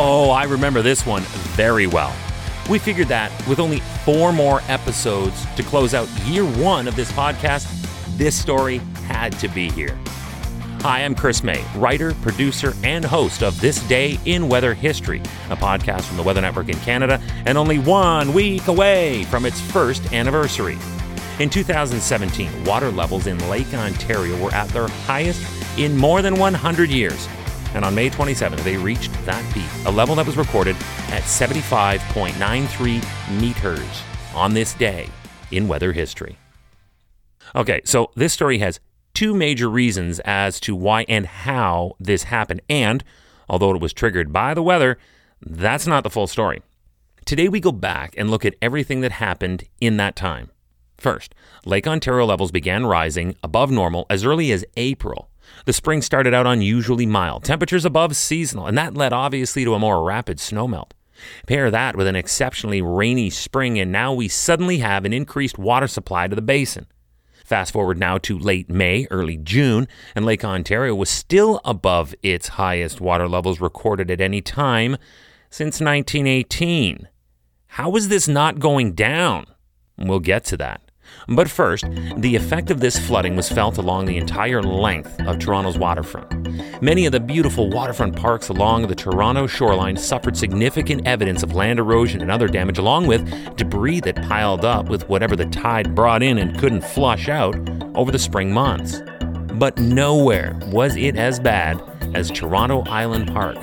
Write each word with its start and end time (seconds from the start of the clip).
Oh, 0.00 0.30
I 0.30 0.44
remember 0.44 0.80
this 0.80 1.04
one 1.04 1.22
very 1.56 1.88
well. 1.88 2.14
We 2.70 2.78
figured 2.78 3.08
that 3.08 3.32
with 3.48 3.58
only 3.58 3.80
four 4.04 4.32
more 4.32 4.60
episodes 4.68 5.44
to 5.56 5.64
close 5.64 5.92
out 5.92 6.08
year 6.24 6.44
one 6.44 6.86
of 6.86 6.94
this 6.94 7.10
podcast, 7.10 7.66
this 8.16 8.36
story 8.40 8.78
had 9.08 9.36
to 9.40 9.48
be 9.48 9.68
here. 9.72 9.98
Hi, 10.82 11.00
I'm 11.00 11.16
Chris 11.16 11.42
May, 11.42 11.64
writer, 11.74 12.14
producer, 12.22 12.74
and 12.84 13.04
host 13.04 13.42
of 13.42 13.60
This 13.60 13.80
Day 13.88 14.20
in 14.24 14.48
Weather 14.48 14.72
History, 14.72 15.18
a 15.50 15.56
podcast 15.56 16.02
from 16.02 16.16
the 16.16 16.22
Weather 16.22 16.42
Network 16.42 16.68
in 16.68 16.78
Canada, 16.78 17.20
and 17.44 17.58
only 17.58 17.80
one 17.80 18.32
week 18.32 18.68
away 18.68 19.24
from 19.24 19.44
its 19.44 19.60
first 19.60 20.12
anniversary. 20.12 20.78
In 21.40 21.50
2017, 21.50 22.64
water 22.64 22.92
levels 22.92 23.26
in 23.26 23.36
Lake 23.50 23.74
Ontario 23.74 24.40
were 24.40 24.54
at 24.54 24.68
their 24.68 24.86
highest 24.86 25.42
in 25.76 25.96
more 25.96 26.22
than 26.22 26.38
100 26.38 26.88
years 26.88 27.26
and 27.74 27.84
on 27.84 27.94
May 27.94 28.10
27th, 28.10 28.64
they 28.64 28.76
reached 28.76 29.12
that 29.26 29.44
peak, 29.52 29.68
a 29.86 29.90
level 29.90 30.14
that 30.16 30.26
was 30.26 30.36
recorded 30.36 30.76
at 31.10 31.22
75.93 31.22 33.40
meters 33.40 34.02
on 34.34 34.54
this 34.54 34.74
day 34.74 35.08
in 35.50 35.68
weather 35.68 35.92
history. 35.92 36.38
Okay, 37.54 37.80
so 37.84 38.10
this 38.14 38.32
story 38.32 38.58
has 38.58 38.80
two 39.14 39.34
major 39.34 39.68
reasons 39.68 40.20
as 40.20 40.60
to 40.60 40.76
why 40.76 41.04
and 41.08 41.26
how 41.26 41.96
this 41.98 42.24
happened, 42.24 42.60
and 42.68 43.02
although 43.48 43.74
it 43.74 43.80
was 43.80 43.92
triggered 43.92 44.32
by 44.32 44.54
the 44.54 44.62
weather, 44.62 44.98
that's 45.40 45.86
not 45.86 46.04
the 46.04 46.10
full 46.10 46.26
story. 46.26 46.62
Today, 47.24 47.48
we 47.48 47.60
go 47.60 47.72
back 47.72 48.14
and 48.16 48.30
look 48.30 48.44
at 48.44 48.54
everything 48.62 49.00
that 49.02 49.12
happened 49.12 49.64
in 49.80 49.98
that 49.98 50.16
time. 50.16 50.50
First, 50.96 51.34
Lake 51.64 51.86
Ontario 51.86 52.26
levels 52.26 52.50
began 52.50 52.86
rising 52.86 53.36
above 53.42 53.70
normal 53.70 54.06
as 54.10 54.24
early 54.24 54.50
as 54.50 54.64
April 54.76 55.30
the 55.64 55.72
spring 55.72 56.02
started 56.02 56.34
out 56.34 56.46
unusually 56.46 57.06
mild, 57.06 57.44
temperatures 57.44 57.84
above 57.84 58.16
seasonal, 58.16 58.66
and 58.66 58.76
that 58.78 58.94
led 58.94 59.12
obviously 59.12 59.64
to 59.64 59.74
a 59.74 59.78
more 59.78 60.04
rapid 60.04 60.38
snowmelt. 60.38 60.92
Pair 61.46 61.70
that 61.70 61.96
with 61.96 62.06
an 62.06 62.16
exceptionally 62.16 62.80
rainy 62.80 63.30
spring, 63.30 63.78
and 63.78 63.90
now 63.90 64.12
we 64.12 64.28
suddenly 64.28 64.78
have 64.78 65.04
an 65.04 65.12
increased 65.12 65.58
water 65.58 65.88
supply 65.88 66.28
to 66.28 66.36
the 66.36 66.42
basin. 66.42 66.86
Fast 67.44 67.72
forward 67.72 67.98
now 67.98 68.18
to 68.18 68.38
late 68.38 68.68
May, 68.68 69.06
early 69.10 69.38
June, 69.38 69.88
and 70.14 70.26
Lake 70.26 70.44
Ontario 70.44 70.94
was 70.94 71.08
still 71.08 71.60
above 71.64 72.14
its 72.22 72.48
highest 72.48 73.00
water 73.00 73.26
levels 73.26 73.60
recorded 73.60 74.10
at 74.10 74.20
any 74.20 74.42
time 74.42 74.98
since 75.48 75.80
1918. 75.80 77.08
How 77.68 77.96
is 77.96 78.08
this 78.08 78.28
not 78.28 78.58
going 78.58 78.92
down? 78.92 79.46
We'll 79.96 80.20
get 80.20 80.44
to 80.44 80.56
that. 80.58 80.87
But 81.28 81.50
first, 81.50 81.84
the 82.16 82.36
effect 82.36 82.70
of 82.70 82.80
this 82.80 82.98
flooding 82.98 83.36
was 83.36 83.48
felt 83.48 83.78
along 83.78 84.06
the 84.06 84.16
entire 84.16 84.62
length 84.62 85.20
of 85.20 85.38
Toronto's 85.38 85.78
waterfront. 85.78 86.82
Many 86.82 87.06
of 87.06 87.12
the 87.12 87.20
beautiful 87.20 87.68
waterfront 87.70 88.16
parks 88.16 88.48
along 88.48 88.86
the 88.86 88.94
Toronto 88.94 89.46
shoreline 89.46 89.96
suffered 89.96 90.36
significant 90.36 91.06
evidence 91.06 91.42
of 91.42 91.54
land 91.54 91.78
erosion 91.78 92.22
and 92.22 92.30
other 92.30 92.48
damage, 92.48 92.78
along 92.78 93.06
with 93.06 93.56
debris 93.56 94.00
that 94.00 94.22
piled 94.22 94.64
up 94.64 94.88
with 94.88 95.08
whatever 95.08 95.36
the 95.36 95.46
tide 95.46 95.94
brought 95.94 96.22
in 96.22 96.38
and 96.38 96.58
couldn't 96.58 96.82
flush 96.84 97.28
out 97.28 97.56
over 97.94 98.10
the 98.10 98.18
spring 98.18 98.52
months. 98.52 99.02
But 99.54 99.78
nowhere 99.78 100.58
was 100.66 100.96
it 100.96 101.16
as 101.16 101.40
bad 101.40 101.82
as 102.14 102.30
Toronto 102.30 102.84
Island 102.86 103.32
Park, 103.32 103.58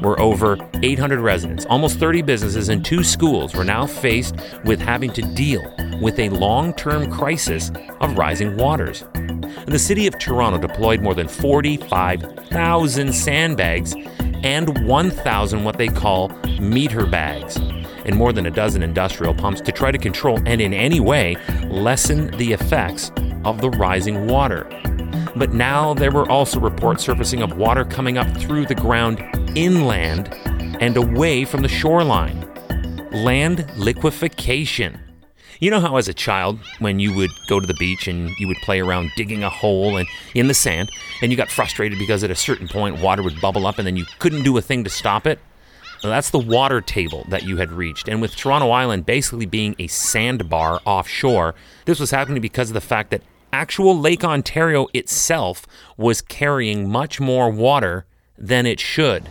where 0.00 0.18
over 0.20 0.58
800 0.82 1.20
residents, 1.20 1.66
almost 1.66 1.98
30 1.98 2.22
businesses, 2.22 2.68
and 2.68 2.84
two 2.84 3.04
schools 3.04 3.54
were 3.54 3.64
now 3.64 3.86
faced 3.86 4.34
with 4.64 4.80
having 4.80 5.12
to 5.12 5.22
deal 5.34 5.62
with 6.00 6.18
a 6.18 6.28
long 6.30 6.74
term 6.74 7.10
crisis 7.10 7.70
of 8.00 8.16
rising 8.16 8.56
waters. 8.56 9.04
The 9.66 9.78
city 9.78 10.06
of 10.06 10.18
Toronto 10.18 10.58
deployed 10.58 11.00
more 11.00 11.14
than 11.14 11.28
45,000 11.28 13.12
sandbags 13.12 13.94
and 14.42 14.86
1,000 14.86 15.64
what 15.64 15.76
they 15.76 15.88
call 15.88 16.28
meter 16.60 17.06
bags 17.06 17.56
and 18.04 18.16
more 18.16 18.32
than 18.32 18.46
a 18.46 18.50
dozen 18.50 18.82
industrial 18.82 19.34
pumps 19.34 19.60
to 19.60 19.72
try 19.72 19.90
to 19.90 19.98
control 19.98 20.38
and 20.46 20.60
in 20.60 20.72
any 20.72 21.00
way 21.00 21.36
lessen 21.64 22.30
the 22.38 22.52
effects 22.52 23.12
of 23.44 23.60
the 23.60 23.70
rising 23.70 24.26
water. 24.26 24.68
But 25.36 25.52
now 25.52 25.94
there 25.94 26.10
were 26.10 26.28
also 26.28 26.58
reports 26.60 27.04
surfacing 27.04 27.42
of 27.42 27.56
water 27.56 27.84
coming 27.84 28.18
up 28.18 28.28
through 28.36 28.66
the 28.66 28.74
ground 28.74 29.20
inland 29.56 30.34
and 30.80 30.96
away 30.96 31.44
from 31.44 31.62
the 31.62 31.68
shoreline. 31.68 32.46
Land 33.12 33.70
liquefaction. 33.76 35.00
You 35.60 35.70
know 35.70 35.80
how, 35.80 35.96
as 35.96 36.08
a 36.08 36.14
child, 36.14 36.58
when 36.78 36.98
you 36.98 37.14
would 37.14 37.30
go 37.46 37.60
to 37.60 37.66
the 37.66 37.74
beach 37.74 38.08
and 38.08 38.30
you 38.38 38.48
would 38.48 38.56
play 38.58 38.80
around 38.80 39.10
digging 39.14 39.44
a 39.44 39.50
hole 39.50 39.98
and 39.98 40.08
in 40.34 40.48
the 40.48 40.54
sand, 40.54 40.90
and 41.20 41.30
you 41.30 41.36
got 41.36 41.50
frustrated 41.50 41.98
because 41.98 42.24
at 42.24 42.30
a 42.30 42.34
certain 42.34 42.66
point 42.66 43.00
water 43.00 43.22
would 43.22 43.38
bubble 43.42 43.66
up 43.66 43.76
and 43.76 43.86
then 43.86 43.96
you 43.96 44.06
couldn't 44.20 44.42
do 44.42 44.56
a 44.56 44.62
thing 44.62 44.84
to 44.84 44.90
stop 44.90 45.26
it? 45.26 45.38
Well, 46.02 46.10
that's 46.10 46.30
the 46.30 46.38
water 46.38 46.80
table 46.80 47.26
that 47.28 47.42
you 47.42 47.58
had 47.58 47.72
reached. 47.72 48.08
And 48.08 48.22
with 48.22 48.34
Toronto 48.34 48.70
Island 48.70 49.04
basically 49.04 49.44
being 49.44 49.76
a 49.78 49.86
sandbar 49.86 50.80
offshore, 50.86 51.54
this 51.84 52.00
was 52.00 52.10
happening 52.10 52.40
because 52.40 52.70
of 52.70 52.74
the 52.74 52.80
fact 52.80 53.10
that 53.10 53.22
actual 53.52 53.98
Lake 53.98 54.24
Ontario 54.24 54.88
itself 54.94 55.66
was 55.96 56.22
carrying 56.22 56.88
much 56.88 57.20
more 57.20 57.50
water 57.50 58.06
than 58.38 58.66
it 58.66 58.80
should. 58.80 59.28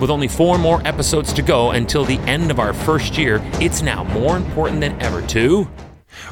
With 0.00 0.10
only 0.10 0.28
four 0.28 0.58
more 0.58 0.80
episodes 0.86 1.32
to 1.32 1.42
go 1.42 1.72
until 1.72 2.04
the 2.04 2.18
end 2.20 2.50
of 2.50 2.60
our 2.60 2.72
first 2.72 3.18
year, 3.18 3.40
it's 3.54 3.82
now 3.82 4.04
more 4.04 4.36
important 4.36 4.80
than 4.80 5.00
ever 5.02 5.26
to 5.28 5.68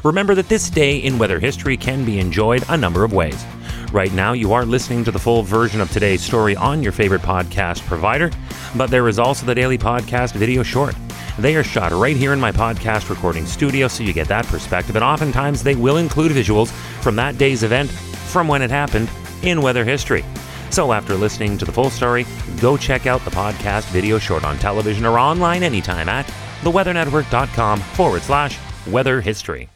remember 0.03 0.35
that 0.35 0.49
this 0.49 0.69
day 0.69 0.97
in 0.97 1.17
weather 1.17 1.39
history 1.39 1.77
can 1.77 2.05
be 2.05 2.19
enjoyed 2.19 2.63
a 2.69 2.77
number 2.77 3.03
of 3.03 3.13
ways. 3.13 3.45
Right 3.91 4.11
now, 4.13 4.33
you 4.33 4.53
are 4.53 4.65
listening 4.65 5.03
to 5.05 5.11
the 5.11 5.19
full 5.19 5.43
version 5.43 5.79
of 5.79 5.89
today's 5.91 6.21
story 6.21 6.55
on 6.55 6.83
your 6.83 6.91
favorite 6.91 7.21
podcast 7.21 7.85
provider, 7.85 8.31
but 8.75 8.89
there 8.89 9.07
is 9.07 9.17
also 9.19 9.45
the 9.45 9.55
daily 9.55 9.77
podcast 9.77 10.33
video 10.33 10.63
short. 10.63 10.93
They 11.39 11.55
are 11.55 11.63
shot 11.63 11.91
right 11.91 12.17
here 12.17 12.33
in 12.33 12.39
my 12.39 12.51
podcast 12.51 13.11
recording 13.11 13.45
studio, 13.45 13.87
so 13.87 14.03
you 14.03 14.11
get 14.11 14.27
that 14.27 14.47
perspective, 14.47 14.95
and 14.95 15.05
oftentimes 15.05 15.61
they 15.61 15.75
will 15.75 15.97
include 15.97 16.31
visuals 16.31 16.71
from 17.03 17.15
that 17.17 17.37
day's 17.37 17.61
event 17.61 17.91
from 17.91 18.47
when 18.47 18.63
it 18.63 18.71
happened 18.71 19.07
in 19.43 19.61
weather 19.61 19.85
history. 19.85 20.25
So 20.71 20.91
after 20.91 21.13
listening 21.13 21.57
to 21.59 21.65
the 21.65 21.71
full 21.71 21.91
story, 21.91 22.25
go 22.59 22.75
check 22.75 23.05
out 23.05 23.23
the 23.23 23.29
podcast 23.31 23.87
video 23.89 24.17
short 24.17 24.43
on 24.43 24.57
television 24.57 25.05
or 25.05 25.19
online 25.19 25.61
anytime 25.61 26.09
at 26.09 26.25
theweathernetwork.com 26.61 27.81
forward 27.81 28.23
slash 28.23 28.57
weather 28.87 29.21
history. 29.21 29.69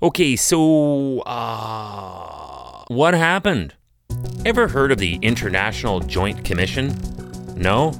Okay, 0.00 0.36
so, 0.36 1.20
uh, 1.20 2.84
what 2.86 3.14
happened? 3.14 3.74
Ever 4.46 4.68
heard 4.68 4.92
of 4.92 4.98
the 4.98 5.16
International 5.22 5.98
Joint 5.98 6.44
Commission? 6.44 6.96
No? 7.56 7.92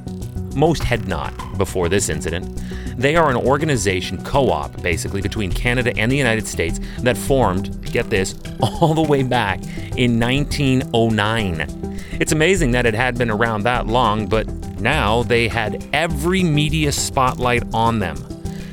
Most 0.54 0.82
had 0.82 1.06
not 1.06 1.32
before 1.58 1.88
this 1.88 2.08
incident. 2.08 2.62
They 2.96 3.16
are 3.16 3.30
an 3.30 3.36
organization, 3.36 4.22
co 4.24 4.50
op, 4.50 4.82
basically, 4.82 5.22
between 5.22 5.52
Canada 5.52 5.96
and 5.96 6.10
the 6.10 6.16
United 6.16 6.46
States 6.46 6.80
that 7.00 7.16
formed, 7.16 7.90
get 7.90 8.10
this, 8.10 8.34
all 8.60 8.94
the 8.94 9.02
way 9.02 9.22
back 9.22 9.62
in 9.96 10.18
1909. 10.20 12.00
It's 12.20 12.32
amazing 12.32 12.72
that 12.72 12.86
it 12.86 12.94
had 12.94 13.16
been 13.16 13.30
around 13.30 13.62
that 13.62 13.86
long, 13.86 14.26
but 14.26 14.46
now 14.80 15.22
they 15.22 15.48
had 15.48 15.86
every 15.92 16.42
media 16.42 16.92
spotlight 16.92 17.62
on 17.72 17.98
them. 17.98 18.16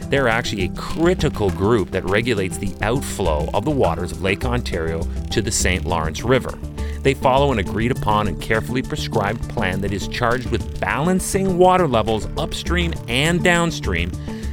They're 0.09 0.29
actually 0.29 0.63
a 0.65 0.69
critical 0.75 1.49
group 1.49 1.91
that 1.91 2.05
regulates 2.05 2.57
the 2.57 2.73
outflow 2.81 3.49
of 3.53 3.65
the 3.65 3.71
waters 3.71 4.13
of 4.13 4.21
Lake 4.21 4.45
Ontario 4.45 5.03
to 5.31 5.41
the 5.41 5.51
St. 5.51 5.85
Lawrence 5.85 6.23
River. 6.23 6.57
They 7.01 7.13
follow 7.13 7.51
an 7.51 7.59
agreed 7.59 7.91
upon 7.91 8.27
and 8.27 8.41
carefully 8.41 8.81
prescribed 8.81 9.47
plan 9.49 9.81
that 9.81 9.93
is 9.93 10.07
charged 10.07 10.49
with 10.49 10.79
balancing 10.79 11.57
water 11.57 11.87
levels 11.87 12.27
upstream 12.37 12.93
and 13.07 13.43
downstream 13.43 14.11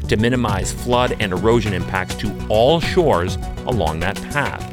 to 0.09 0.17
minimize 0.17 0.73
flood 0.73 1.17
and 1.21 1.33
erosion 1.33 1.73
impacts 1.73 2.15
to 2.17 2.47
all 2.49 2.81
shores 2.81 3.37
along 3.67 4.01
that 4.01 4.17
path. 4.31 4.71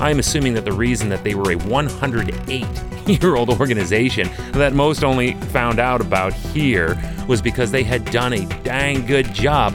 I 0.00 0.10
am 0.10 0.18
assuming 0.18 0.54
that 0.54 0.64
the 0.64 0.72
reason 0.72 1.08
that 1.08 1.24
they 1.24 1.34
were 1.34 1.52
a 1.52 1.56
108 1.56 2.66
year 3.08 3.36
old 3.36 3.50
organization 3.50 4.30
that 4.52 4.74
most 4.74 5.02
only 5.02 5.34
found 5.34 5.80
out 5.80 6.00
about 6.00 6.32
here 6.32 6.96
was 7.26 7.42
because 7.42 7.70
they 7.70 7.82
had 7.82 8.04
done 8.10 8.32
a 8.32 8.46
dang 8.62 9.06
good 9.06 9.32
job. 9.34 9.74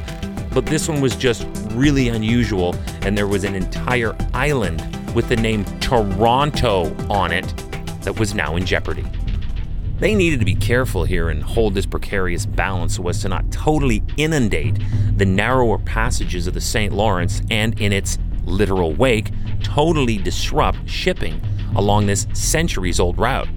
But 0.53 0.65
this 0.65 0.87
one 0.87 1.01
was 1.01 1.15
just 1.15 1.47
really 1.71 2.09
unusual, 2.09 2.75
and 3.01 3.17
there 3.17 3.27
was 3.27 3.43
an 3.43 3.55
entire 3.55 4.15
island 4.33 4.92
with 5.13 5.29
the 5.29 5.35
name 5.35 5.65
Toronto 5.79 6.95
on 7.09 7.31
it 7.31 7.53
that 8.01 8.19
was 8.19 8.33
now 8.33 8.55
in 8.55 8.65
jeopardy. 8.65 9.05
They 9.99 10.15
needed 10.15 10.39
to 10.39 10.45
be 10.45 10.55
careful 10.55 11.05
here 11.05 11.29
and 11.29 11.41
hold 11.41 11.75
this 11.75 11.85
precarious 11.85 12.45
balance 12.45 12.97
so 12.97 13.07
as 13.07 13.21
to 13.21 13.29
not 13.29 13.49
totally 13.51 14.03
inundate 14.17 14.77
the 15.15 15.25
narrower 15.25 15.77
passages 15.77 16.47
of 16.47 16.53
the 16.53 16.61
St. 16.61 16.93
Lawrence 16.93 17.41
and, 17.49 17.79
in 17.79 17.93
its 17.93 18.17
literal 18.43 18.93
wake, 18.93 19.31
totally 19.63 20.17
disrupt 20.17 20.89
shipping 20.89 21.41
along 21.75 22.07
this 22.07 22.27
centuries 22.33 22.99
old 22.99 23.17
route. 23.17 23.47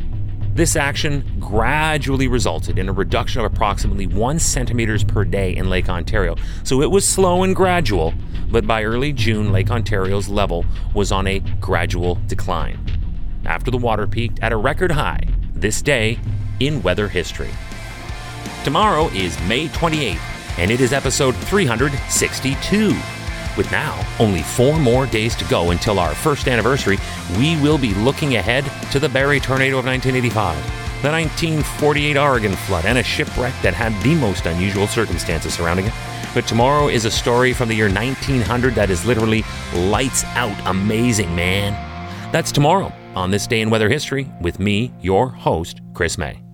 This 0.55 0.77
action 0.77 1.37
gradually 1.39 2.29
resulted 2.29 2.79
in 2.79 2.89
a 2.89 2.93
reduction 2.93 3.41
of 3.41 3.53
approximately 3.53 4.07
one 4.07 4.39
centimeters 4.39 5.05
per 5.05 5.25
day 5.25 5.55
in 5.55 5.69
Lake 5.69 5.91
Ontario. 5.91 6.37
So 6.63 6.81
it 6.81 6.91
was 6.91 7.07
slow 7.07 7.43
and 7.43 7.55
gradual, 7.55 8.15
but 8.51 8.67
by 8.67 8.85
early 8.85 9.13
June, 9.13 9.53
Lake 9.53 9.71
Ontario's 9.71 10.29
level 10.29 10.65
was 10.95 11.13
on 11.13 11.27
a 11.27 11.41
gradual 11.61 12.19
decline. 12.27 12.79
After 13.45 13.71
the 13.71 13.79
water 13.79 14.07
peaked 14.07 14.41
at 14.41 14.53
a 14.53 14.57
record 14.57 14.93
high 14.93 15.23
this 15.55 15.83
day 15.83 16.19
in 16.61 16.83
weather 16.83 17.09
history. 17.09 17.51
Tomorrow 18.65 19.09
is 19.09 19.41
May 19.43 19.69
28th, 19.69 20.19
and 20.59 20.71
it 20.71 20.81
is 20.81 20.93
episode 20.93 21.37
362. 21.37 22.95
With 23.57 23.71
now 23.71 24.07
only 24.19 24.43
four 24.43 24.79
more 24.79 25.07
days 25.07 25.35
to 25.37 25.45
go 25.47 25.71
until 25.71 25.99
our 25.99 26.15
first 26.15 26.47
anniversary, 26.47 26.99
we 27.39 27.61
will 27.63 27.79
be 27.79 27.95
looking 27.95 28.37
ahead 28.37 28.65
to 28.93 28.99
the 28.99 29.09
Barrie 29.09 29.41
tornado 29.41 29.79
of 29.79 29.87
1985, 29.87 30.57
the 31.03 31.11
1948 31.11 32.17
Oregon 32.17 32.55
flood, 32.55 32.85
and 32.85 32.99
a 32.99 33.03
shipwreck 33.03 33.55
that 33.63 33.73
had 33.73 33.99
the 34.03 34.15
most 34.17 34.47
unusual 34.47 34.87
circumstances 34.87 35.55
surrounding 35.55 35.87
it. 35.87 35.93
But 36.37 36.47
tomorrow 36.47 36.89
is 36.89 37.07
a 37.07 37.11
story 37.11 37.55
from 37.55 37.71
the 37.71 37.75
year 37.75 37.89
1900 37.89 38.75
that 38.75 38.91
is 38.91 39.07
literally 39.07 39.43
lights 39.75 40.23
out 40.35 40.55
amazing, 40.67 41.35
man. 41.35 41.73
That's 42.31 42.53
tomorrow 42.53 42.93
on 43.15 43.31
this 43.31 43.47
day 43.47 43.63
in 43.63 43.71
weather 43.71 43.89
history 43.89 44.31
with 44.43 44.61
me, 44.61 44.93
your 45.01 45.31
host, 45.31 45.81
Chris 45.95 46.19
May. 46.19 46.46